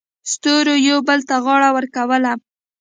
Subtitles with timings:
[0.31, 2.31] ستورو یو بل ته غاړه ورکوله.